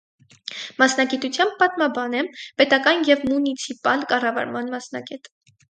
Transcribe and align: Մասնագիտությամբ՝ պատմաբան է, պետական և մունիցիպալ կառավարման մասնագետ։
Մասնագիտությամբ՝ 0.81 1.53
պատմաբան 1.61 2.17
է, 2.23 2.25
պետական 2.63 3.07
և 3.13 3.25
մունիցիպալ 3.31 4.07
կառավարման 4.15 4.77
մասնագետ։ 4.79 5.37